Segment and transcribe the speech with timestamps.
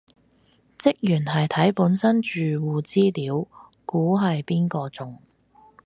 [0.79, 3.47] 職員係睇本身住戶資料
[3.85, 5.21] 估係邊個中